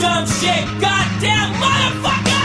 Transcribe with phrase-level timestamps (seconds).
[0.00, 2.40] Dumb shit, goddamn motherfucker?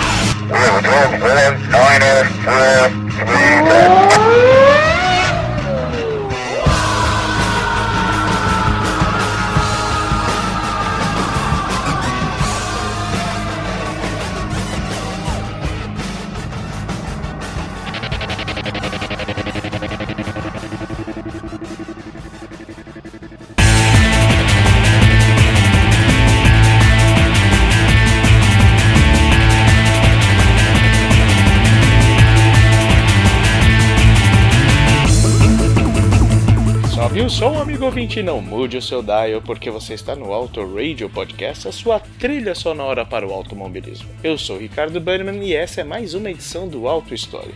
[37.05, 40.65] Sobe o som, amigo ouvinte, não mude o seu dial, porque você está no Auto
[40.73, 44.09] Radio Podcast, a sua trilha sonora para o automobilismo.
[44.23, 47.53] Eu sou Ricardo Berman e essa é mais uma edição do Auto História.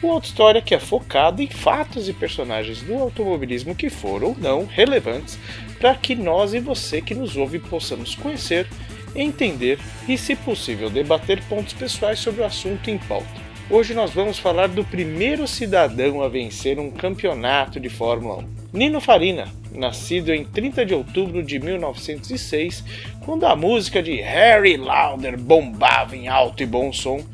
[0.00, 4.36] O Auto História que é focado em fatos e personagens do automobilismo que foram ou
[4.38, 5.36] não relevantes
[5.80, 8.68] para que nós e você que nos ouve possamos conhecer,
[9.16, 13.45] entender e, se possível, debater pontos pessoais sobre o assunto em pauta.
[13.68, 18.78] Hoje nós vamos falar do primeiro cidadão a vencer um campeonato de Fórmula 1.
[18.78, 22.84] Nino Farina, nascido em 30 de outubro de 1906,
[23.24, 27.26] quando a música de Harry Lauder bombava em alto e bom som,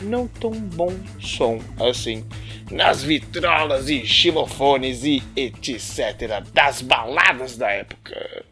[0.00, 2.24] não tão bom som assim,
[2.70, 6.42] nas vitrolas e xilofones e etc.
[6.54, 8.46] das baladas da época.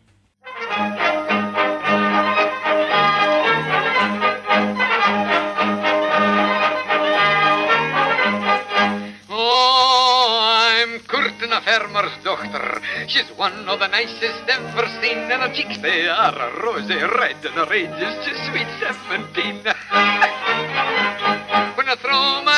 [11.64, 12.80] Farmer's daughter.
[13.06, 17.54] She's one of the nicest ever seen, and her cheeks they are rosy red, and
[17.54, 19.56] her age is just sweet seventeen.
[21.76, 22.53] when I throw my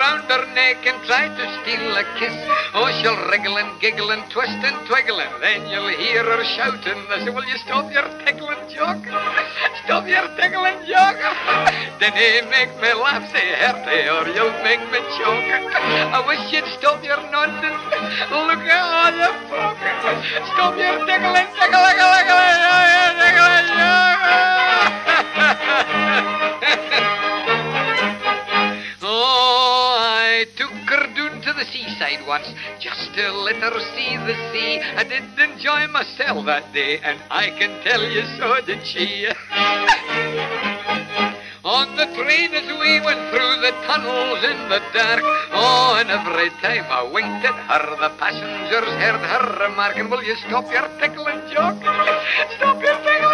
[0.00, 2.32] around her neck and try to steal a kiss,
[2.72, 7.04] oh, she'll wriggle and giggle and twist and twiggle, and then you'll hear her shouting.
[7.12, 9.04] I say, Will you stop your tickling joke?
[9.84, 11.20] Stop your tickling joke.
[12.00, 15.68] then he make me laugh, say, Herty, or you'll make me choke.
[15.68, 17.84] I wish you'd stop your nonsense.
[18.32, 19.76] Look at all the folk.
[20.56, 23.68] Stop your tickling, tickling, tickling, tickling, tickling,
[26.92, 27.09] Oh,
[31.60, 32.48] the seaside once
[32.80, 34.80] just to let her see the sea.
[34.96, 39.28] I did enjoy myself that day, and I can tell you so did she.
[41.62, 45.20] On the train as we went through the tunnels in the dark.
[45.52, 50.36] Oh, and every time I winked at her, the passengers heard her remarking, Will you
[50.48, 51.76] stop your tickling joke?
[52.56, 53.29] Stop your tickling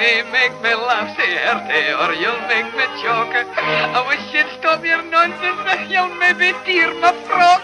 [0.00, 3.36] he make me laugh, say, Herty, or you'll make me choke.
[3.36, 5.60] I wish you'd stop your nonsense,
[5.92, 7.62] you'll maybe tear my frock.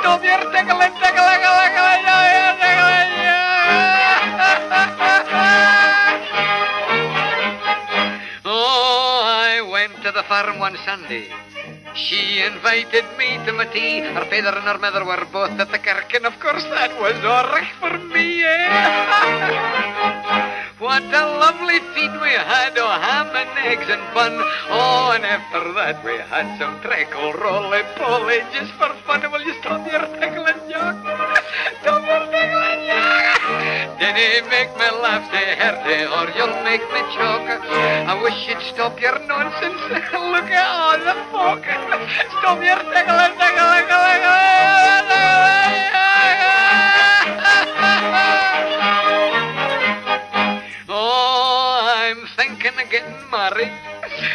[0.00, 3.10] Stop your tickling, tickling, tickling, tickling, tickling,
[8.50, 11.28] Oh, I went to the farm one Sunday.
[11.94, 14.00] She invited me to my tea.
[14.00, 17.22] Her father and her mother were both at the kirk, and of course that was
[17.24, 17.48] all
[17.80, 19.84] for me, eh?
[20.78, 24.32] What a lovely feed we had, oh, ham and eggs and bun.
[24.70, 29.28] Oh, and after that we had some treacle roly-poly just for fun.
[29.32, 31.02] Will you stop your tickling joke?
[31.82, 33.37] Stop your tickling!
[33.98, 37.50] Then he make me laugh, say, Herty, or you'll make me choke.
[37.50, 39.74] I wish you'd stop your nonsense.
[39.90, 41.66] Look at all the folk.
[42.38, 45.18] Stop your tickling, tickling, tickling, tickling.
[50.88, 53.72] Oh, I'm thinking of getting married.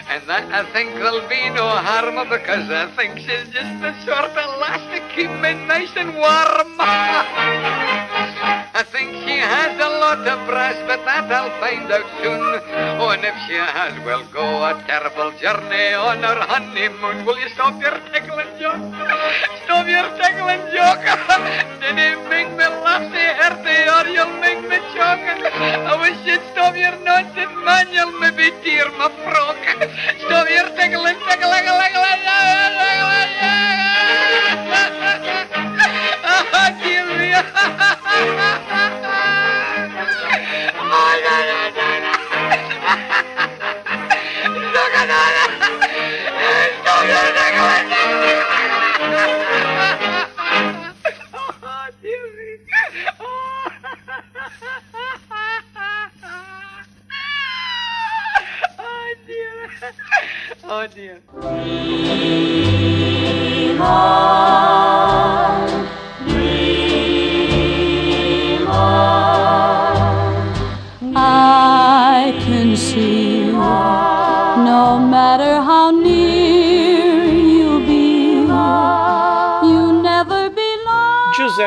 [0.10, 4.26] And that I think there'll be no harm because I think she's just the sort
[4.26, 6.80] of lass to keep me nice and warm.
[8.84, 12.44] I think she has a lot of brass, but that I'll find out soon.
[13.00, 17.24] Oh, and if she has, we'll go a terrible journey on our honeymoon.
[17.24, 18.84] Will you stop your tickling joke?
[19.64, 21.00] Stop your tickling joke.
[21.80, 25.32] Did it make me laugh, say, Herty, or you'll make me choke?
[25.32, 27.88] I wish you'd stop your nonsense, man.
[27.88, 29.64] You'll maybe tear my frock.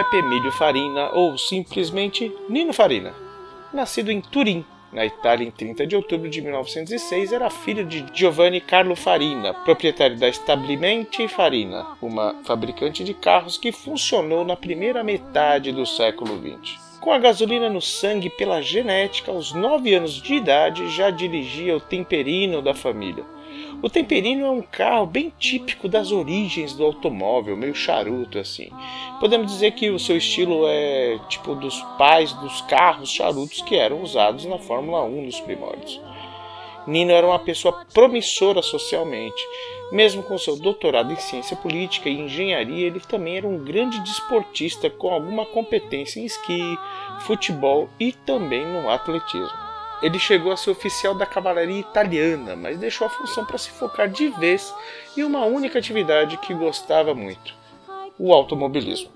[0.06, 3.12] Giuseppe Emílio Farina, ou simplesmente Nino Farina.
[3.72, 8.60] Nascido em Turim, na Itália em 30 de outubro de 1906, era filho de Giovanni
[8.60, 15.72] Carlo Farina, proprietário da Stabilimente Farina, uma fabricante de carros que funcionou na primeira metade
[15.72, 16.85] do século XX.
[17.06, 21.80] Com a gasolina no sangue pela genética, aos 9 anos de idade já dirigia o
[21.80, 23.24] temperino da família.
[23.80, 28.70] O Temperino é um carro bem típico das origens do automóvel, meio charuto assim.
[29.20, 34.02] Podemos dizer que o seu estilo é tipo dos pais dos carros charutos que eram
[34.02, 36.00] usados na Fórmula 1 nos primórdios.
[36.86, 39.42] Nino era uma pessoa promissora socialmente.
[39.90, 44.90] Mesmo com seu doutorado em ciência política e engenharia, ele também era um grande desportista
[44.90, 46.78] com alguma competência em esqui,
[47.20, 49.66] futebol e também no atletismo.
[50.02, 54.08] Ele chegou a ser oficial da cavalaria italiana, mas deixou a função para se focar
[54.08, 54.74] de vez
[55.16, 57.54] em uma única atividade que gostava muito:
[58.18, 59.15] o automobilismo.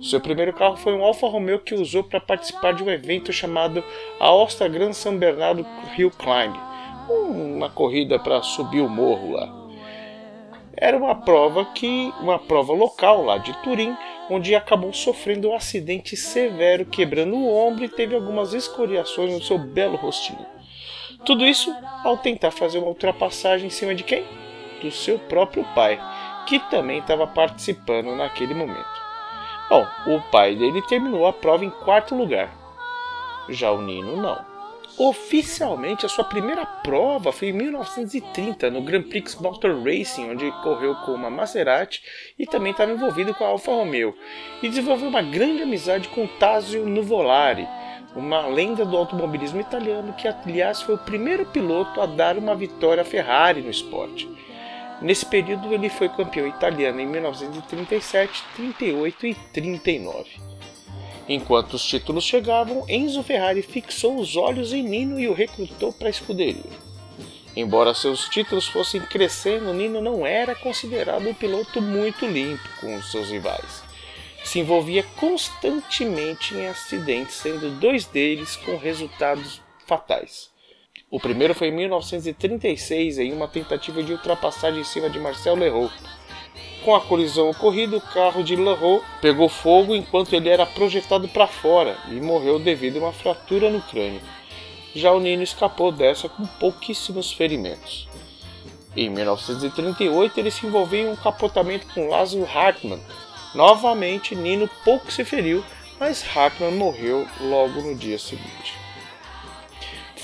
[0.00, 3.82] Seu primeiro carro foi um Alfa Romeo que usou para participar de um evento chamado
[4.20, 5.66] Aosta Gran San Bernardo
[5.96, 6.56] Hill Climb,
[7.08, 9.52] uma corrida para subir o morro lá.
[10.76, 13.96] Era uma prova que uma prova local lá de Turim,
[14.30, 19.58] onde acabou sofrendo um acidente severo, quebrando o ombro e teve algumas escoriações no seu
[19.58, 20.46] belo rostinho.
[21.24, 21.74] Tudo isso
[22.04, 24.22] ao tentar fazer uma ultrapassagem em cima de quem?
[24.80, 26.00] Do seu próprio pai,
[26.46, 28.97] que também estava participando naquele momento.
[29.68, 32.50] Bom, o pai dele terminou a prova em quarto lugar.
[33.50, 34.38] Já o Nino não.
[34.96, 40.94] Oficialmente, a sua primeira prova foi em 1930, no Grand Prix Motor Racing, onde correu
[41.04, 42.02] com uma Maserati
[42.38, 44.16] e também estava envolvido com a Alfa Romeo,
[44.62, 47.68] e desenvolveu uma grande amizade com Tazio Nuvolari,
[48.16, 53.02] uma lenda do automobilismo italiano que, aliás, foi o primeiro piloto a dar uma vitória
[53.02, 54.28] à Ferrari no esporte.
[55.00, 60.28] Nesse período, ele foi campeão italiano em 1937, 38 e 39.
[61.28, 66.08] Enquanto os títulos chegavam, Enzo Ferrari fixou os olhos em Nino e o recrutou para
[66.08, 66.88] a escuderia.
[67.54, 73.10] Embora seus títulos fossem crescendo, Nino não era considerado um piloto muito limpo com os
[73.10, 73.82] seus rivais.
[74.42, 80.50] Se envolvia constantemente em acidentes, sendo dois deles com resultados fatais.
[81.10, 85.92] O primeiro foi em 1936, em uma tentativa de ultrapassagem em cima de Marcel Leroux,
[86.84, 91.46] com a colisão ocorrida, o carro de Larrault pegou fogo enquanto ele era projetado para
[91.46, 94.22] fora e morreu devido a uma fratura no crânio.
[94.94, 98.08] Já o Nino escapou dessa com pouquíssimos ferimentos.
[98.96, 103.02] Em 1938, ele se envolveu em um capotamento com Laszlo Hartmann.
[103.54, 105.62] Novamente, Nino pouco se feriu,
[106.00, 108.87] mas Hartmann morreu logo no dia seguinte.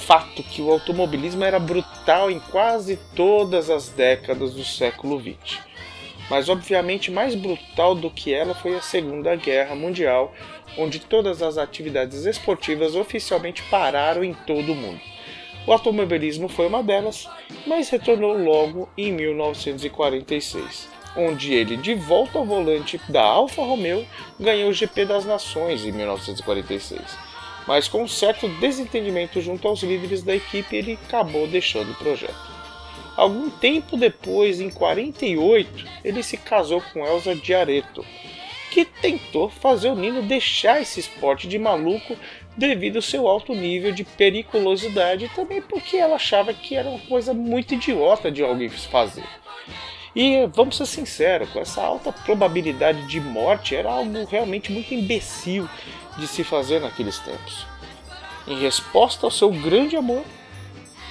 [0.06, 5.74] Fato que o automobilismo era brutal em quase todas as décadas do século XX
[6.28, 10.32] mas obviamente mais brutal do que ela foi a Segunda Guerra Mundial,
[10.78, 15.00] onde todas as atividades esportivas oficialmente pararam em todo o mundo.
[15.66, 17.28] O automobilismo foi uma delas,
[17.66, 24.06] mas retornou logo em 1946, onde ele, de volta ao volante da Alfa Romeo,
[24.38, 27.00] ganhou o GP das Nações em 1946.
[27.66, 32.54] Mas com um certo desentendimento junto aos líderes da equipe, ele acabou deixando o projeto.
[33.16, 38.04] Algum tempo depois, em 48, ele se casou com Elsa Diareto,
[38.72, 42.16] que tentou fazer o Nino deixar esse esporte de maluco
[42.56, 46.98] devido ao seu alto nível de periculosidade e também porque ela achava que era uma
[47.06, 49.24] coisa muito idiota de alguém fazer.
[50.14, 55.68] E vamos ser sinceros, com essa alta probabilidade de morte era algo realmente muito imbecil
[56.16, 57.66] de se fazer naqueles tempos.
[58.46, 60.22] Em resposta ao seu grande amor,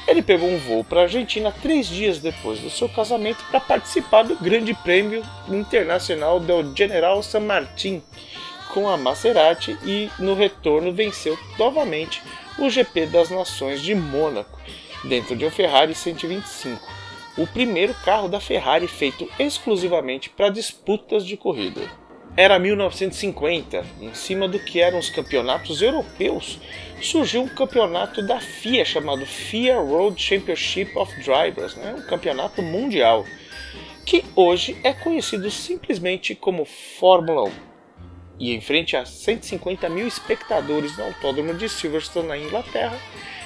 [0.07, 4.23] ele pegou um voo para a Argentina três dias depois do seu casamento para participar
[4.23, 8.01] do Grande Prêmio Internacional do General San Martín
[8.73, 12.21] com a Maserati e no retorno venceu novamente
[12.57, 14.59] o GP das Nações de Mônaco
[15.03, 16.81] dentro de um Ferrari 125,
[17.37, 21.81] o primeiro carro da Ferrari feito exclusivamente para disputas de corrida.
[22.35, 26.59] Era 1950, em cima do que eram os campeonatos europeus,
[26.99, 31.93] surgiu um campeonato da FIA chamado FIA Road Championship of Drivers, né?
[31.95, 33.23] um campeonato mundial,
[34.03, 37.51] que hoje é conhecido simplesmente como Fórmula 1.
[38.39, 42.99] E em frente a 150 mil espectadores no autódromo de Silverstone, na Inglaterra,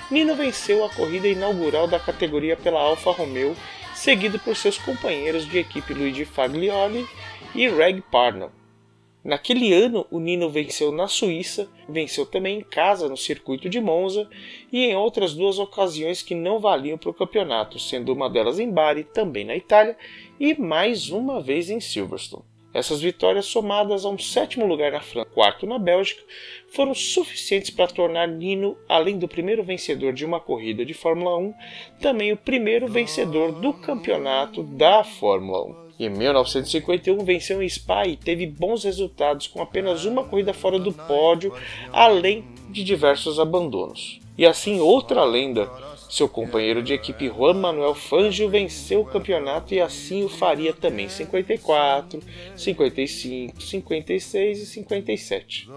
[0.10, 3.54] Nino venceu a corrida inaugural da categoria pela Alfa Romeo,
[3.94, 7.06] seguido por seus companheiros de equipe Luigi Faglioli
[7.54, 8.52] e Reg Parnell.
[9.22, 14.30] Naquele ano, o Nino venceu na Suíça, venceu também em casa no circuito de Monza
[14.72, 18.72] e em outras duas ocasiões que não valiam para o campeonato, sendo uma delas em
[18.72, 19.98] Bari, também na Itália,
[20.40, 22.46] e mais uma vez em Silverstone.
[22.78, 26.22] Essas vitórias, somadas a um sétimo lugar na França, quarto na Bélgica,
[26.70, 31.54] foram suficientes para tornar Nino, além do primeiro vencedor de uma corrida de Fórmula 1,
[32.00, 35.66] também o primeiro vencedor do campeonato da Fórmula
[35.98, 36.06] 1.
[36.06, 40.94] Em 1951 venceu em Spa e teve bons resultados com apenas uma corrida fora do
[40.94, 41.52] pódio,
[41.92, 44.20] além de diversos abandonos.
[44.38, 45.68] E assim outra lenda,
[46.10, 51.06] seu companheiro de equipe Juan Manuel Fangio venceu o campeonato e assim o faria também
[51.06, 52.22] em 54,
[52.56, 55.70] 55, 56 e 57.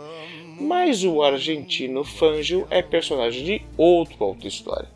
[0.61, 4.89] Mas o argentino Fangio é personagem de outro auto história.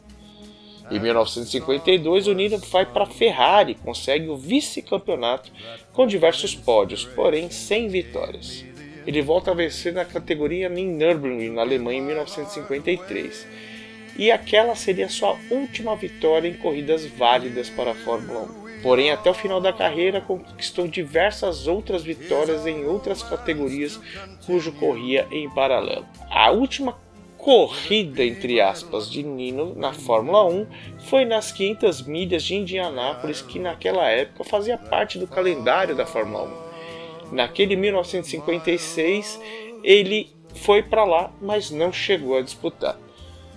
[0.91, 5.51] Em 1952, o Nino vai para a Ferrari e consegue o vice-campeonato
[5.95, 8.65] com diversos pódios, porém sem vitórias.
[9.07, 13.47] Ele volta a vencer na categoria em Nürburgring, na Alemanha, em 1953.
[14.17, 18.83] E aquela seria sua última vitória em corridas válidas para a Fórmula 1.
[18.83, 23.99] Porém, até o final da carreira, conquistou diversas outras vitórias em outras categorias
[24.47, 26.07] cujo corria em paralelo.
[26.31, 26.97] A última
[27.39, 30.67] corrida, entre aspas, de Nino na Fórmula 1
[31.09, 36.45] foi nas 500 milhas de Indianápolis, que naquela época fazia parte do calendário da Fórmula
[37.31, 37.35] 1.
[37.35, 39.41] Naquele 1956,
[39.83, 42.99] ele foi para lá, mas não chegou a disputar.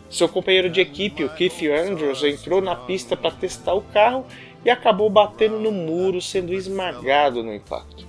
[0.10, 4.26] Seu companheiro de equipe, o Keith Andrews, entrou na pista para testar o carro
[4.64, 8.08] e acabou batendo no muro, sendo esmagado no impacto.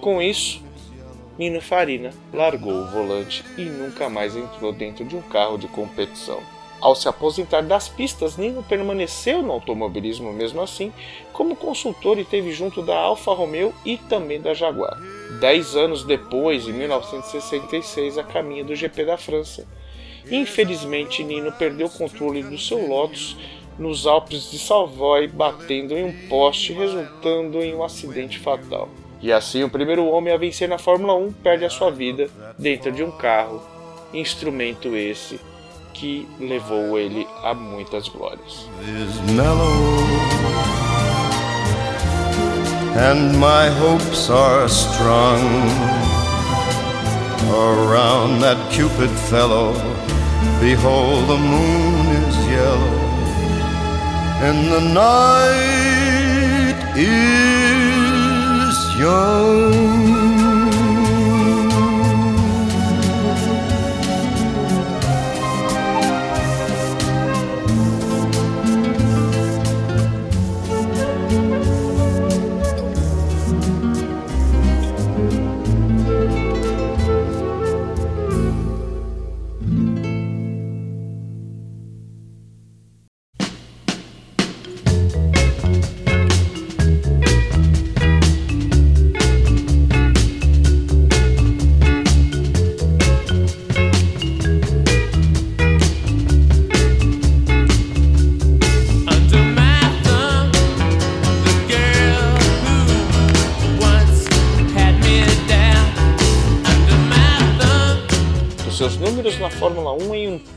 [0.00, 0.62] Com isso,
[1.38, 6.40] Nino Farina largou o volante e nunca mais entrou dentro de um carro de competição.
[6.80, 10.92] Ao se aposentar das pistas, Nino permaneceu no automobilismo mesmo assim,
[11.32, 14.96] como consultor e teve junto da Alfa Romeo e também da Jaguar.
[15.40, 19.66] Dez anos depois, em 1966, a caminho do GP da França.
[20.30, 23.36] Infelizmente, Nino perdeu o controle do seu Lotus
[23.78, 28.88] nos Alpes de Savoy, batendo em um poste, resultando em um acidente fatal.
[29.20, 32.92] E assim, o primeiro homem a vencer na Fórmula 1 perde a sua vida dentro
[32.92, 33.62] de um carro,
[34.12, 35.40] instrumento esse
[35.92, 38.68] que levou ele a muitas glórias.
[42.98, 44.66] and my hopes are
[47.50, 49.72] around that Cupid fellow.
[50.60, 52.98] Behold, the moon is yellow,
[54.46, 60.17] and the night is young.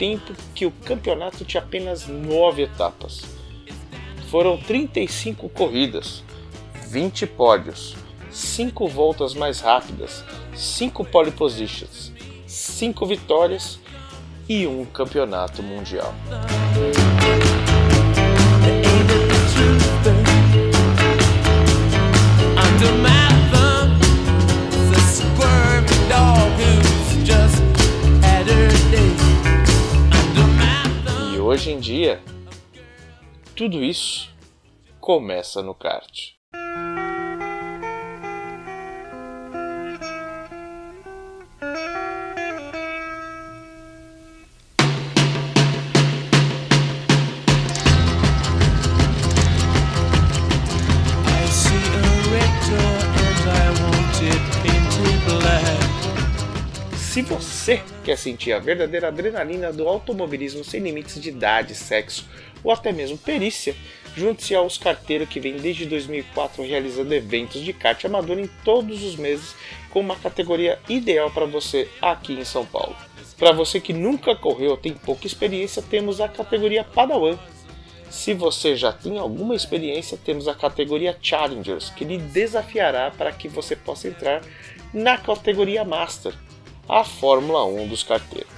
[0.02, 3.22] Tempo que o campeonato tinha apenas 9 etapas.
[4.32, 6.24] Foram 35 corridas,
[6.88, 7.96] 20 pódios,
[8.32, 10.24] 5 voltas mais rápidas,
[10.56, 12.12] 5 pole positions,
[12.48, 13.80] 5 vitórias
[14.50, 16.16] e um campeonato mundial.
[31.52, 32.24] Hoje em dia,
[33.58, 34.34] tudo isso
[35.02, 36.30] começa no kart.
[57.72, 62.28] Você quer sentir a verdadeira adrenalina do automobilismo sem limites de idade, sexo
[62.64, 63.74] ou até mesmo perícia,
[64.16, 69.16] junte-se aos carteiros que vem desde 2004 realizando eventos de kart amador em todos os
[69.16, 69.56] meses
[69.90, 72.96] com uma categoria ideal para você aqui em São Paulo.
[73.38, 77.40] Para você que nunca correu ou tem pouca experiência, temos a categoria Padawan.
[78.10, 83.48] Se você já tem alguma experiência, temos a categoria Challengers, que lhe desafiará para que
[83.48, 84.42] você possa entrar
[84.94, 86.34] na categoria Master,
[86.88, 88.52] a Fórmula 1 dos carteiros.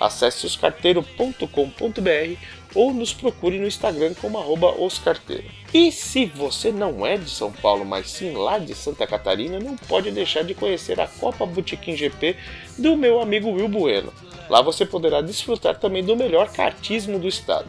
[0.00, 2.40] Acesse oscarteiro.com.br
[2.74, 5.44] ou nos procure no Instagram como arroba oscarteiro.
[5.72, 9.76] E se você não é de São Paulo, mas sim lá de Santa Catarina, não
[9.76, 12.36] pode deixar de conhecer a Copa Botequim GP
[12.78, 14.12] do meu amigo Will Bueno.
[14.48, 17.68] Lá você poderá desfrutar também do melhor kartismo do estado.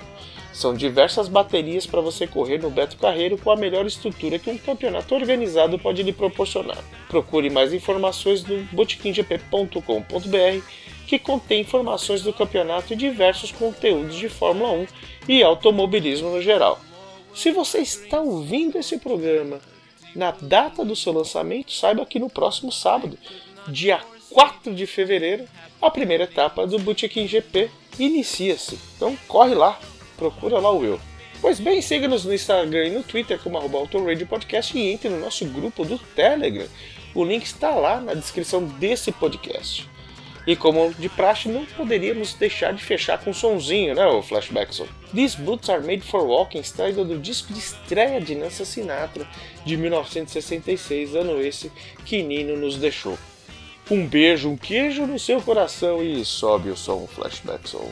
[0.51, 4.57] São diversas baterias para você correr no Beto Carreiro com a melhor estrutura que um
[4.57, 6.83] campeonato organizado pode lhe proporcionar.
[7.07, 10.65] Procure mais informações no botequimgp.com.br
[11.07, 14.87] que contém informações do campeonato e diversos conteúdos de Fórmula 1
[15.27, 16.79] e automobilismo no geral.
[17.33, 19.59] Se você está ouvindo esse programa
[20.15, 23.17] na data do seu lançamento, saiba que no próximo sábado,
[23.67, 25.47] dia 4 de fevereiro,
[25.81, 28.77] a primeira etapa do Botequim GP inicia-se.
[28.95, 29.79] Então corre lá,
[30.19, 30.99] procura lá o Will.
[31.41, 33.87] Pois bem, siga-nos no Instagram e no Twitter como arroba
[34.27, 36.67] Podcast e entre no nosso grupo do Telegram.
[37.15, 39.89] O link está lá na descrição desse podcast.
[40.45, 44.87] E como de praxe, não poderíamos deixar de fechar com um sonzinho, né, o Flashbackson?
[45.13, 49.27] These Boots Are Made for Walking, extraído do disco de estreia de Nancy Sinatra,
[49.65, 51.71] de 1966, ano esse
[52.05, 53.17] que Nino nos deixou.
[53.89, 57.91] Um beijo, um queijo no seu coração e sobe o som Flashbackson.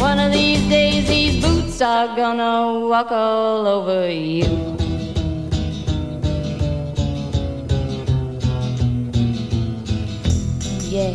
[0.00, 4.48] One of these days, these boots are gonna walk all over you.
[10.88, 11.14] Yeah.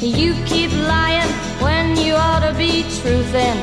[0.00, 3.62] You keep lying when you ought to be truthin'.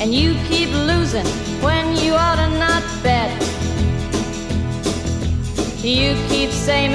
[0.00, 1.26] And you keep losing
[1.60, 3.30] when you ought to not bet.
[5.84, 6.94] You keep saying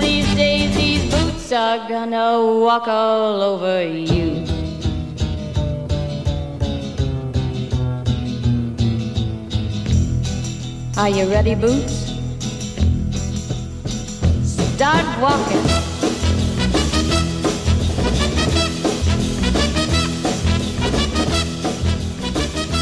[0.00, 4.46] Of these days, these boots are gonna walk all over you.
[10.96, 12.14] Are you ready, Boots?
[14.42, 15.66] Start walking.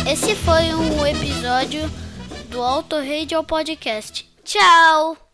[0.06, 1.90] Esse foi um episódio
[2.48, 4.24] do Auto Radio Podcast.
[4.44, 5.27] Tchau!